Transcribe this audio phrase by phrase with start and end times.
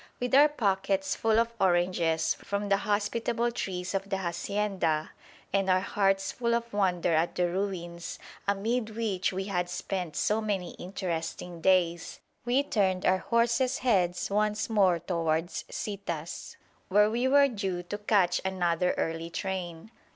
[0.19, 5.11] With our pockets full of oranges from the hospitable trees of the hacienda
[5.53, 8.17] and our hearts full of wonder at the ruins
[8.47, 14.71] amid which we had spent so many interesting days, we turned our horses' heads once
[14.71, 16.55] more towards Citas,
[16.89, 19.91] where we were due to catch another early train.